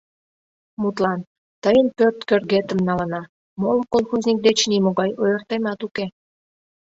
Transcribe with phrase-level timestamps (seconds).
[0.81, 1.19] Мутлан,
[1.63, 3.21] тыйын пӧрт кӧргетым налына:
[3.61, 6.05] моло колхозник деч нимогай ойыртемат уке...